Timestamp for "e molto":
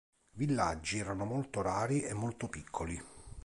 2.01-2.47